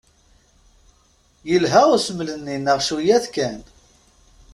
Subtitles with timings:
[1.49, 3.59] Yelha usmel-nni neɣ cwiya-t kan?